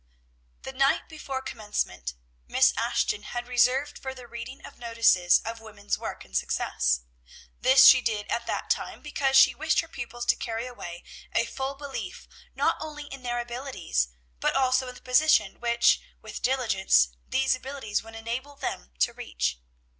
The 0.63 0.73
night 0.73 1.07
before 1.07 1.43
commencement 1.43 2.15
Miss 2.47 2.73
Ashton 2.75 3.21
had 3.21 3.47
reserved 3.47 3.99
for 3.99 4.15
the 4.15 4.25
reading 4.25 4.65
of 4.65 4.79
notices 4.79 5.41
of 5.45 5.59
woman's 5.61 5.95
work 5.95 6.25
and 6.25 6.35
success. 6.35 7.01
This 7.59 7.85
she 7.85 8.01
did 8.01 8.25
at 8.27 8.47
that 8.47 8.71
time, 8.71 9.03
because 9.03 9.35
she 9.37 9.53
wished 9.53 9.79
her 9.81 9.87
pupils 9.87 10.25
to 10.25 10.35
carry 10.35 10.65
away 10.65 11.03
a 11.33 11.45
full 11.45 11.75
belief 11.75 12.27
not 12.55 12.77
only 12.79 13.03
in 13.13 13.21
their 13.21 13.35
own 13.37 13.43
abilities, 13.43 14.07
but 14.39 14.55
also 14.55 14.87
in 14.87 14.95
the 14.95 15.01
position 15.03 15.59
which, 15.59 16.01
with 16.19 16.41
diligence, 16.41 17.09
these 17.29 17.53
abilities 17.53 18.01
would 18.01 18.15
enable 18.15 18.55
them 18.55 18.93
to 19.01 19.13
reach. 19.13 19.59